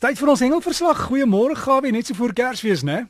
Tyd 0.00 0.16
vir 0.16 0.30
ons 0.32 0.40
hengelverslag. 0.40 1.00
Goeiemôre 1.10 1.52
Gawie, 1.60 1.90
net 1.92 2.08
so 2.08 2.14
voor 2.16 2.32
Kersfees, 2.32 2.80
né? 2.88 3.02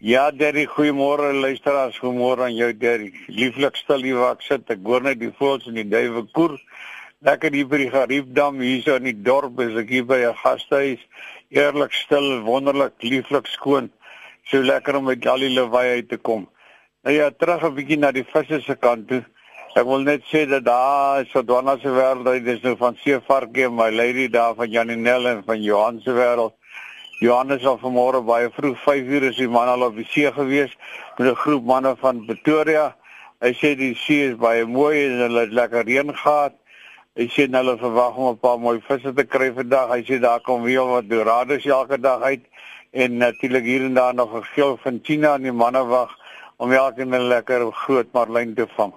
Ja, 0.00 0.30
Derry, 0.32 0.62
goeiemôre 0.64 1.34
luisteraars. 1.36 1.98
Goeiemôre 2.00 2.46
aan 2.46 2.54
jou 2.56 2.70
Derry. 2.72 3.10
Lieflik 3.28 3.76
stil 3.76 4.06
hier 4.06 4.16
waar 4.16 4.38
ek 4.38 4.46
sit. 4.46 4.64
Ek 4.72 4.80
hoor 4.88 5.04
net 5.04 5.20
die 5.20 5.28
voëls 5.36 5.66
en 5.68 5.76
die 5.76 5.84
duwe 5.84 6.22
koer. 6.32 6.54
Lekker 7.28 7.52
hier 7.52 7.68
by 7.68 7.82
die 7.82 7.90
Gariepdam 7.92 8.64
hier 8.64 8.80
so 8.86 8.96
in 8.96 9.10
die 9.10 9.14
dorp 9.28 9.60
is 9.60 9.76
ek 9.76 9.92
hier 9.92 10.08
by 10.08 10.22
'n 10.24 10.40
gastehuis. 10.40 11.04
Eerlik 11.52 11.92
stil, 11.92 12.40
wonderlik, 12.48 12.96
lieflik 13.04 13.52
skoon. 13.52 13.92
So 14.48 14.64
lekker 14.64 14.96
om 14.96 15.12
met 15.12 15.26
al 15.26 15.44
die 15.44 15.52
lawaai 15.52 16.00
uit 16.00 16.08
te 16.08 16.16
kom. 16.16 16.48
Nou 17.04 17.14
ja, 17.14 17.28
terug 17.28 17.60
'n 17.62 17.76
bietjie 17.76 17.98
na 18.00 18.10
die 18.10 18.24
visse 18.24 18.62
se 18.64 18.74
kant 18.74 19.08
toe. 19.08 19.20
Ek 19.76 19.84
wil 19.84 20.06
net 20.08 20.22
sê 20.24 20.46
dat 20.48 20.62
daar 20.64 21.26
so 21.28 21.42
dwana 21.44 21.74
se 21.76 21.90
wêreld, 21.92 22.24
dit 22.24 22.46
is 22.48 22.62
nou 22.64 22.78
van 22.80 22.94
Seevarkie, 22.96 23.66
my 23.68 23.90
lady 23.92 24.24
daar 24.32 24.54
van 24.56 24.70
Janinel 24.72 25.28
en 25.28 25.42
van 25.44 25.60
Johan 25.60 25.98
se 26.00 26.14
wêreld. 26.16 26.54
Johannes 27.20 27.66
al 27.68 27.76
vanmôre 27.82 28.22
baie 28.24 28.48
vroeg 28.54 28.78
5uur 28.86 29.26
is 29.28 29.36
die 29.36 29.50
man 29.52 29.68
al 29.68 29.84
op 29.84 29.98
die 30.00 30.06
see 30.08 30.32
gewees 30.32 30.72
met 31.18 31.28
'n 31.28 31.36
groep 31.42 31.68
manne 31.72 31.92
van 32.00 32.24
Pretoria. 32.24 32.96
Hy 33.44 33.52
sê 33.52 33.76
die 33.76 33.92
see 34.06 34.30
is 34.30 34.40
baie 34.40 34.64
mooi 34.64 34.96
en 35.04 35.20
hulle 35.26 35.44
het 35.44 35.52
lekker 35.52 35.84
reën 35.84 36.16
gehad. 36.24 36.54
Hy 37.16 37.28
sê 37.28 37.44
hulle 37.52 37.76
verwag 37.76 38.16
om 38.16 38.32
'n 38.32 38.40
paar 38.40 38.58
mooi 38.58 38.80
visse 38.80 39.12
te 39.12 39.24
kry 39.24 39.52
vandag. 39.52 39.92
Hy 39.92 40.02
sê 40.08 40.20
daar 40.20 40.40
kom 40.40 40.62
weer 40.62 40.88
wat 40.88 41.08
dorades 41.08 41.66
elke 41.66 42.00
dag 42.00 42.22
uit 42.22 42.44
en 42.92 43.18
natuurlik 43.18 43.64
hier 43.64 43.84
en 43.84 43.94
daar 43.94 44.14
nog 44.14 44.32
'n 44.32 44.42
geel 44.54 44.78
van 44.82 45.00
China 45.02 45.32
aan 45.32 45.42
die 45.42 45.52
manne 45.52 45.84
wag 45.84 46.16
om 46.56 46.72
elke 46.72 47.04
'n 47.04 47.28
lekker 47.28 47.72
groot 47.72 48.12
marlyn 48.12 48.54
te 48.54 48.66
vang. 48.76 48.94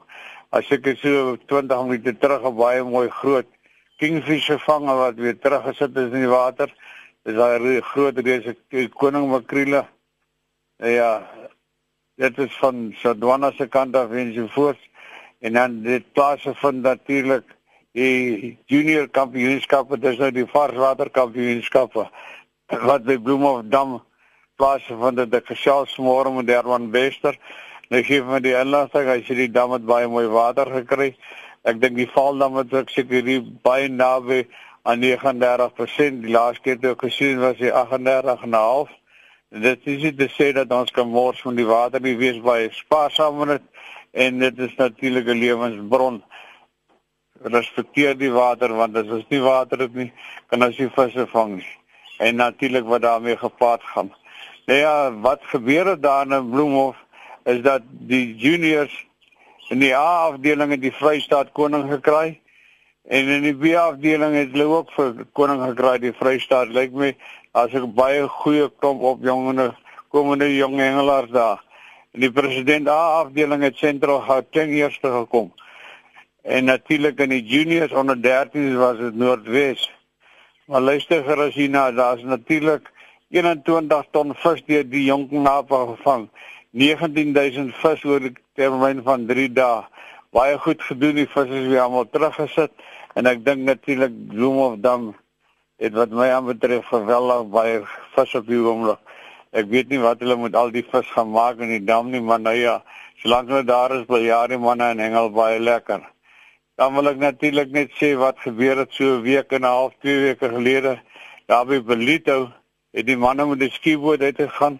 As 0.52 0.66
ek 0.73 0.98
so 0.98 1.38
20 1.38 1.89
minute 1.89 2.20
terug 2.20 2.45
'n 2.45 2.55
baie 2.57 2.84
mooi 2.84 3.09
groot 3.09 3.45
kingfish 3.99 4.48
gevang 4.49 4.85
wat 4.85 5.16
weer 5.16 5.38
teruggesit 5.38 5.98
is 5.98 6.13
in 6.13 6.26
die 6.26 6.31
water. 6.31 6.70
Dis 7.23 7.35
daai 7.35 7.81
groot 7.81 8.17
reuse 8.17 8.55
koning 8.98 9.30
makrele. 9.30 9.85
Ja, 10.80 11.12
dit 12.18 12.37
is 12.40 12.57
van 12.57 12.96
Sodwana 12.98 13.51
se 13.51 13.68
kant 13.68 13.96
af 13.96 14.12
en 14.12 14.34
so 14.34 14.48
voort. 14.48 14.82
En 15.40 15.54
dan 15.54 15.82
dit 15.84 16.13
plase 16.13 16.55
van 16.55 16.81
natuurlik 16.81 17.46
die 17.91 18.57
junior 18.65 19.07
kampioenskappe, 19.07 19.99
dis 19.99 20.18
nou 20.18 20.31
die 20.31 20.46
varswater 20.46 21.09
kampioenskappe 21.09 22.09
wat 22.90 23.05
by 23.05 23.18
Bloemhofdam 23.18 23.99
plase 24.55 24.98
van 24.98 25.15
dit 25.15 25.46
gesels 25.46 25.96
môre 25.98 26.31
met 26.31 26.49
Herman 26.49 26.90
Bester. 26.91 27.37
Nou 27.90 28.04
gee 28.05 28.21
vir 28.21 28.41
die 28.45 28.51
inligting, 28.54 29.07
hy 29.09 29.21
sê 29.26 29.34
die 29.34 29.49
dam 29.49 29.71
het 29.73 29.85
baie 29.90 30.05
mooi 30.05 30.27
water 30.29 30.70
gekry. 30.70 31.07
Ek 31.65 31.79
dink 31.82 31.96
die 31.98 32.09
valdam 32.13 32.59
het 32.59 32.73
ook 32.76 32.91
seker 32.93 33.26
hier 33.26 33.48
baie 33.65 33.87
naby 33.90 34.43
aan 34.85 35.01
39%. 35.01 36.20
Die 36.21 36.35
laaste 36.35 36.62
keer 36.68 36.77
toe 36.84 36.91
ek 36.93 37.07
gesien 37.07 37.41
was 37.41 37.57
hy 37.57 37.71
38,5. 37.73 38.93
Dit 39.65 39.90
is 39.90 40.05
nie 40.05 40.13
te 40.20 40.29
sê 40.35 40.51
dat 40.54 40.70
ons 40.77 40.93
kan 40.93 41.09
mors 41.09 41.41
van 41.41 41.57
die 41.57 41.65
water 41.65 42.05
nie 42.05 42.13
wees 42.21 42.37
baie 42.46 42.70
spaarsaam 42.77 43.41
met 43.41 43.55
dit 43.55 43.68
en 44.27 44.40
dit 44.46 44.63
is 44.68 44.77
natuurlik 44.77 45.34
'n 45.34 45.41
lewensbron. 45.41 46.21
Respekteer 47.41 48.13
die 48.13 48.31
water 48.37 48.70
want 48.70 49.01
as 49.01 49.09
ons 49.09 49.26
nie 49.34 49.41
water 49.41 49.79
het 49.79 49.96
nie, 49.96 50.12
kan 50.49 50.62
ons 50.63 50.77
nie 50.77 50.91
visse 50.93 51.26
vang 51.34 51.55
nie. 51.57 51.74
En 52.20 52.35
natuurlik 52.35 52.85
wat 52.85 53.01
daarmee 53.01 53.37
gepaard 53.37 53.84
gaan. 53.84 54.13
Nou 54.68 54.79
ja, 54.79 55.12
wat 55.12 55.41
gebeur 55.41 55.85
het 55.85 56.01
daar 56.01 56.29
in 56.29 56.49
Bloemhof? 56.49 57.09
Is 57.43 57.62
dat 57.62 57.82
die 57.90 58.35
juniors 58.35 59.05
in 59.70 59.79
die 59.79 59.93
A 59.95 60.29
afdeling 60.29 60.71
het 60.71 60.82
die 60.82 60.93
Vrystaat 60.93 61.51
koning 61.54 61.85
gekry 61.91 62.40
en 63.09 63.29
in 63.35 63.46
die 63.46 63.54
B 63.54 63.76
afdeling 63.77 64.35
het 64.38 64.53
hulle 64.53 64.66
ook 64.79 64.91
vir 64.96 65.25
koning 65.38 65.62
gekry 65.62 65.97
die 66.01 66.13
Vrystaat. 66.13 66.73
Lyk 66.73 66.94
my 66.94 67.13
as 67.53 67.73
'n 67.73 67.94
baie 67.94 68.28
goeie 68.28 68.69
klomp 68.79 69.01
op 69.01 69.23
jongene 69.23 69.73
komende 70.09 70.50
jong 70.56 70.78
hengelaars 70.78 71.29
daar. 71.29 71.63
En 72.13 72.19
die 72.19 72.31
president 72.31 72.88
A 72.88 73.22
afdeling 73.22 73.63
het 73.63 73.78
sentraal 73.78 74.22
Gauteng 74.22 74.72
eerste 74.72 75.12
gekom. 75.12 75.53
En 76.41 76.66
natuurlik 76.66 77.19
in 77.19 77.30
die 77.30 77.44
juniors 77.44 77.91
onder 77.91 78.22
13 78.22 78.78
was 78.78 78.97
dit 78.97 79.16
Noordwes. 79.16 79.91
Maar 80.66 80.81
luister 80.81 81.24
gerus 81.24 81.53
hierna 81.53 81.91
daar's 81.91 82.22
natuurlik 82.22 82.91
21 83.30 84.06
ton 84.12 84.35
vis 84.35 84.64
deur 84.66 84.90
die 84.90 85.03
jong 85.03 85.28
knape 85.30 85.75
gevang 85.94 86.30
19000 86.72 87.74
vis 87.81 88.03
oor 88.06 88.22
'n 88.22 88.35
termyn 88.56 89.02
van 89.03 89.25
3 89.25 89.50
dae. 89.53 89.81
Baie 90.31 90.57
goed 90.57 90.81
gedoen, 90.81 91.16
die 91.16 91.28
vis 91.28 91.50
is 91.50 91.68
weer 91.68 91.81
almal 91.81 92.06
teruggesit 92.06 92.72
en 93.16 93.25
ek 93.25 93.46
dink 93.46 93.66
natuurlik 93.66 94.13
Bloemhofdam 94.30 95.16
het 95.79 95.94
wat 95.94 96.12
my 96.12 96.29
aan 96.29 96.46
betref 96.46 96.85
geweldig 96.85 97.50
baie 97.50 97.81
vis 98.13 98.35
op 98.35 98.46
die 98.46 98.62
oomblik. 98.62 99.00
Ek 99.52 99.66
weet 99.66 99.90
nie 99.90 99.97
wat 99.97 100.19
hulle 100.22 100.38
met 100.38 100.56
al 100.56 100.69
die 100.69 100.85
vis 100.91 101.09
gaan 101.16 101.31
maak 101.31 101.58
in 101.58 101.74
die 101.74 101.85
dam 101.85 102.12
nie, 102.12 102.22
maar 102.22 102.40
nou 102.40 102.53
ja, 102.53 102.84
solank 103.18 103.50
hulle 103.50 103.63
daar 103.66 103.91
is, 103.97 104.06
bly 104.06 104.28
jare 104.28 104.58
manne 104.58 104.91
en 104.94 105.02
hengel 105.02 105.31
baie 105.34 105.59
lekker. 105.59 106.06
Dan 106.78 106.94
wil 106.94 107.09
ek 107.09 107.18
natuurlik 107.18 107.72
net 107.72 107.97
sê 107.97 108.13
wat 108.16 108.38
gebeur 108.46 108.78
het 108.78 108.94
so 108.94 109.18
'n 109.18 109.24
week 109.24 109.52
en 109.52 109.66
'n 109.66 109.74
half, 109.74 109.94
2 110.02 110.22
weke 110.22 110.50
gelede. 110.50 111.02
Daar 111.47 111.66
by 111.66 111.81
Belito 111.81 112.52
het 112.94 113.06
die 113.06 113.18
manne 113.18 113.46
met 113.46 113.59
die 113.59 113.72
skieboot 113.72 114.22
uitgegaan 114.22 114.79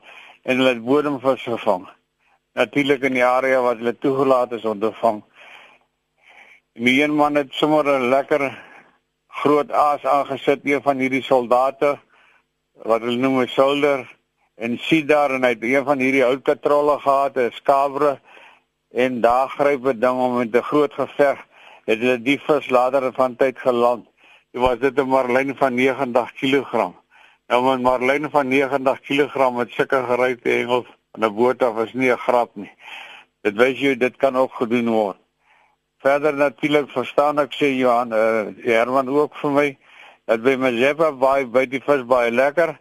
en 0.50 0.58
hulle 0.58 0.74
het 0.74 0.86
bodemvis 0.86 1.44
gevang. 1.46 1.84
Natuurlik 2.58 3.04
in 3.06 3.18
die 3.20 3.26
area 3.26 3.62
wat 3.62 3.78
hulle 3.78 3.94
toegelaat 4.02 4.56
is 4.58 4.66
om 4.66 4.80
te 4.82 4.90
vang. 5.02 5.20
Die 6.74 6.96
een 7.04 7.14
man 7.14 7.36
het 7.38 7.54
sommer 7.54 7.86
'n 7.86 8.10
lekker 8.10 8.44
groot 9.42 9.72
aas 9.72 10.06
aangesit 10.06 10.60
een 10.64 10.82
van 10.82 10.98
hierdie 10.98 11.22
soldate 11.24 12.00
wat 12.90 13.02
hulle 13.02 13.22
noem 13.22 13.42
'n 13.42 13.48
soldier 13.48 14.08
en 14.56 14.78
sien 14.78 15.06
daar 15.08 15.32
en 15.32 15.44
hy 15.44 15.50
het 15.50 15.64
een 15.64 15.86
van 15.86 16.00
hierdie 16.00 16.26
ou 16.26 16.38
katrolle 16.38 17.00
gehad, 17.00 17.38
'n 17.38 17.52
skabre 17.52 18.20
en 18.92 19.22
daar 19.22 19.50
gryp 19.50 19.86
'n 19.86 20.00
ding 20.00 20.18
om 20.20 20.38
met 20.38 20.56
'n 20.56 20.70
groot 20.72 20.94
geveg 20.94 21.38
het 21.86 22.00
hulle 22.00 22.22
die 22.22 22.40
vis 22.40 22.70
later 22.70 23.14
van 23.14 23.36
tyd 23.36 23.60
geland. 23.60 24.06
Dit 24.52 24.62
was 24.62 24.80
dit 24.80 24.98
'n 24.98 25.08
marlyn 25.08 25.56
van 25.56 25.74
90 25.74 26.34
kg. 26.34 26.94
Nou 27.50 27.64
man 27.66 27.82
Marlene 27.82 28.30
van 28.30 28.48
90 28.48 29.00
kg 29.02 29.48
met 29.56 29.72
sulke 29.74 30.04
geruite 30.06 30.50
hengels 30.50 30.90
aan 31.12 31.24
'n 31.26 31.36
boot 31.36 31.64
af 31.64 31.78
is 31.84 31.94
nie 31.94 32.12
'n 32.12 32.18
grap 32.18 32.52
nie. 32.54 32.72
Dit 33.42 33.56
wys 33.56 33.80
jy 33.80 33.96
dit 33.98 34.16
kan 34.18 34.38
ook 34.38 34.54
gedoen 34.54 34.90
word. 34.90 35.18
Verder 35.98 36.34
natuurlik 36.34 36.90
verstaan 36.90 37.40
ek 37.40 37.54
sê 37.54 37.74
Johan 37.74 38.14
uh, 38.14 38.54
Herman 38.64 39.10
ook 39.10 39.34
vir 39.42 39.52
my 39.52 39.78
dat 40.26 40.44
by 40.44 40.56
Mazepa 40.56 41.12
baie 41.12 41.46
by 41.46 41.66
die 41.66 41.82
vis 41.82 42.06
baie 42.06 42.32
lekker. 42.32 42.78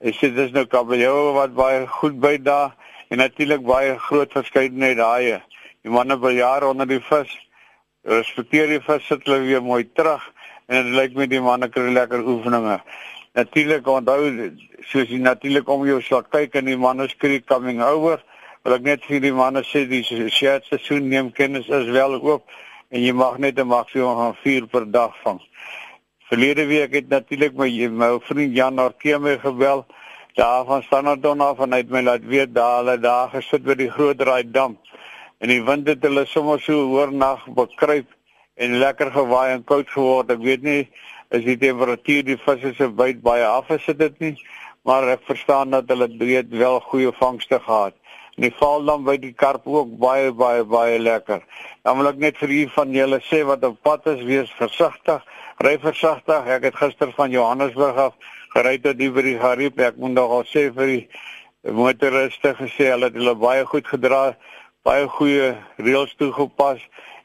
Ek 0.00 0.14
sê 0.14 0.28
dis 0.34 0.52
nou 0.52 0.66
kabeljou 0.66 1.32
wat 1.32 1.54
baie 1.54 1.86
goed 1.86 2.20
by 2.20 2.36
daar 2.36 2.76
en 3.08 3.18
natuurlik 3.18 3.64
baie 3.64 3.98
groot 3.98 4.32
verskeidenheid 4.32 4.96
daai. 4.96 5.40
Die 5.82 5.90
manne 5.90 6.20
wil 6.20 6.36
jare 6.36 6.66
onder 6.68 6.86
die 6.86 7.00
vis. 7.00 7.32
Respekteer 8.04 8.68
die 8.68 8.80
vis 8.80 9.06
sit 9.06 9.24
hulle 9.24 9.40
weer 9.40 9.62
mooi 9.62 9.88
terug 9.94 10.32
en 10.68 10.84
dit 10.84 10.94
lyk 11.00 11.14
my 11.16 11.26
die 11.26 11.40
manne 11.40 11.68
kry 11.68 11.88
lekker 11.88 12.20
oefeninge. 12.20 12.80
Natuurlik 13.36 13.88
onthou 13.92 14.30
soos 14.88 15.10
jy 15.12 15.18
natuurlik 15.20 15.68
om 15.68 15.82
jou 15.84 15.98
sal 16.00 16.22
kyk 16.32 16.54
in 16.56 16.70
die 16.70 16.76
manuskrip 16.80 17.44
coming 17.50 17.82
over. 17.84 18.22
Wil 18.64 18.76
ek 18.78 18.86
net 18.86 19.02
vir 19.04 19.20
die 19.20 19.32
manne 19.36 19.60
sê 19.68 19.82
die 19.90 20.00
shirt 20.04 20.64
seisoen 20.70 21.10
neem 21.10 21.28
kennis 21.36 21.68
is 21.68 21.90
wel 21.92 22.16
oop 22.16 22.46
en 22.88 23.02
jy 23.02 23.12
mag 23.12 23.36
net 23.38 23.58
'n 23.60 23.68
maksimum 23.68 24.16
van 24.16 24.34
4 24.40 24.66
per 24.72 24.86
dag 24.90 25.12
vang. 25.24 25.40
Verlede 26.30 26.64
week 26.66 26.94
het 26.94 27.08
natuurlik 27.08 27.52
my 27.54 27.68
my 27.88 28.18
vriend 28.20 28.56
Jan 28.56 28.78
Arkeme 28.78 29.38
gebel 29.38 29.84
daar 30.34 30.64
van 30.64 30.82
Standardon 30.82 31.40
af 31.40 31.60
en 31.60 31.72
hy 31.72 31.78
het 31.78 31.90
my 31.90 32.02
laat 32.02 32.24
weet 32.24 32.54
daar 32.54 32.78
hulle 32.78 32.98
daar 32.98 33.28
gesit 33.28 33.62
by 33.64 33.74
die 33.74 33.90
groot 33.90 34.18
draai 34.18 34.50
dam. 34.50 34.78
En 35.40 35.48
die 35.48 35.62
wind 35.62 35.88
het 35.88 36.02
hulle 36.02 36.24
sommer 36.26 36.60
so 36.60 36.86
hoor 36.88 37.12
nag 37.12 37.44
bekruip 37.54 38.06
en 38.54 38.78
lekker 38.78 39.12
gewaai 39.12 39.52
en 39.52 39.64
koud 39.64 39.88
geword. 39.88 40.30
Ek 40.30 40.40
weet 40.40 40.62
nie 40.62 40.88
is 41.34 41.44
die 41.44 41.56
temperatuur 41.58 42.24
die 42.26 42.38
visse 42.42 42.72
se 42.76 42.88
byt 42.88 43.22
baie 43.22 43.46
af 43.46 43.70
is 43.74 43.86
dit 43.86 44.20
nie? 44.20 44.34
Maar 44.86 45.08
ek 45.16 45.24
verstaan 45.26 45.74
dat 45.74 45.88
hulle 45.90 46.08
weet 46.18 46.50
wel 46.50 46.80
goeie 46.90 47.12
vangste 47.18 47.58
gehad. 47.60 47.94
En 48.36 48.46
die 48.46 48.54
val 48.58 48.84
dan 48.84 49.04
by 49.04 49.16
die 49.18 49.32
karp 49.32 49.66
ook 49.66 49.96
baie 49.98 50.32
baie 50.32 50.64
baie 50.64 50.98
lekker. 50.98 51.42
Dan 51.82 51.98
wil 51.98 52.12
ek 52.12 52.20
net 52.22 52.38
vir 52.38 52.52
u 52.52 52.60
van 52.74 52.92
julle 52.94 53.20
sê 53.26 53.42
wat 53.48 53.64
op 53.64 53.80
pad 53.82 54.06
is 54.14 54.22
wees 54.28 54.52
versigtig 54.60 55.24
ry 55.64 55.78
versigtig. 55.80 56.46
Ek 56.46 56.68
het 56.68 56.76
gister 56.76 57.10
van 57.16 57.32
Johannesburg 57.32 57.96
af 57.96 58.14
gery 58.54 58.76
tot 58.78 58.98
die 58.98 59.10
by 59.10 59.24
die 59.26 59.38
Gariep. 59.40 59.80
Ek 59.80 59.96
moet 59.96 60.14
nog 60.14 60.30
al 60.40 60.46
sê 60.52 60.68
vir 60.74 60.92
die 60.92 61.72
motoriste 61.72 62.54
gesê 62.54 62.92
hulle 62.92 63.10
het 63.10 63.16
hulle 63.18 63.34
baie 63.34 63.64
goed 63.66 63.88
gedra 63.90 64.36
baie 64.86 65.06
goeie 65.10 65.54
reëls 65.82 66.12
toegepas 66.20 66.82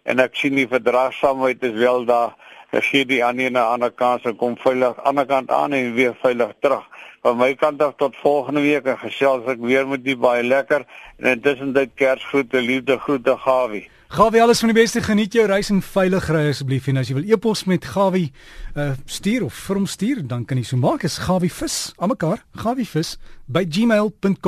en 0.09 0.21
ek 0.23 0.37
sien 0.39 0.55
die 0.57 0.69
verdraagsaamheid 0.69 1.61
is 1.67 1.75
wel 1.77 2.07
daar 2.09 2.33
gee 2.79 3.05
die 3.05 3.23
aan 3.25 3.35
'n 3.35 3.55
ander 3.55 3.91
kans 3.91 4.23
en 4.23 4.35
kom 4.35 4.57
veilig 4.57 4.87
aan 4.87 4.95
die 4.95 5.03
ander 5.03 5.25
kant 5.25 5.51
aan 5.51 5.73
en 5.73 5.93
weer 5.93 6.15
veilig 6.21 6.53
terug. 6.59 6.85
Van 7.21 7.37
my 7.37 7.55
kant 7.55 7.81
af 7.81 7.93
tot 7.97 8.15
volgende 8.15 8.61
week 8.61 8.85
en 8.85 8.97
gesels 8.97 9.45
ek 9.45 9.59
weer 9.59 9.87
met 9.87 10.03
die 10.03 10.15
baie 10.15 10.43
lekker 10.43 10.85
en 11.17 11.25
intussen 11.25 11.73
dit 11.73 11.89
Kersgroete, 11.95 12.61
liefde 12.61 12.97
groete 12.97 13.37
Gawie. 13.37 13.89
Gawie, 14.11 14.41
alles 14.43 14.59
van 14.59 14.67
die 14.73 14.75
beste. 14.75 14.99
Geniet 14.99 15.33
jou 15.33 15.45
reis 15.47 15.69
en 15.71 15.77
veilig 15.81 16.25
ry 16.27 16.49
asseblief. 16.49 16.89
En 16.91 16.97
as 16.99 17.07
jy 17.07 17.13
wil 17.15 17.29
e-pos 17.31 17.63
met 17.63 17.85
Gawie 17.85 18.33
uh 18.75 18.89
stuur 19.05 19.45
of 19.45 19.55
vir 19.55 19.75
hom 19.79 19.85
stuur, 19.87 20.27
dan 20.27 20.43
kan 20.45 20.59
jy 20.59 20.65
so 20.67 20.75
maak 20.75 21.05
is 21.07 21.15
gawievis, 21.23 21.93
almekaar, 21.95 22.43
gawievis 22.59 23.17
by 23.47 23.63
gmail.com. 23.63 24.41